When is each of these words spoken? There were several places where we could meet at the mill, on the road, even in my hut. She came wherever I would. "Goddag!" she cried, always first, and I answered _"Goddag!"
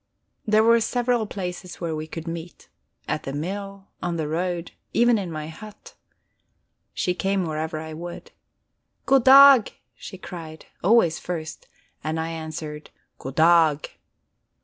There 0.47 0.63
were 0.63 0.81
several 0.81 1.27
places 1.27 1.75
where 1.79 1.95
we 1.95 2.07
could 2.07 2.27
meet 2.27 2.69
at 3.07 3.21
the 3.21 3.33
mill, 3.33 3.89
on 4.01 4.17
the 4.17 4.27
road, 4.27 4.71
even 4.93 5.19
in 5.19 5.31
my 5.31 5.47
hut. 5.47 5.93
She 6.91 7.13
came 7.13 7.45
wherever 7.45 7.77
I 7.77 7.93
would. 7.93 8.31
"Goddag!" 9.05 9.73
she 9.93 10.17
cried, 10.17 10.65
always 10.83 11.19
first, 11.19 11.67
and 12.03 12.19
I 12.19 12.29
answered 12.29 12.89
_"Goddag!" 13.19 13.91